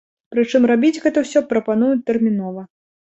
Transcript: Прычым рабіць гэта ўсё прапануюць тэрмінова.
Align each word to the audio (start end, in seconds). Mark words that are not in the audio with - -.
Прычым 0.35 0.63
рабіць 0.71 1.01
гэта 1.03 1.23
ўсё 1.25 1.43
прапануюць 1.51 1.99
тэрмінова. 2.09 2.65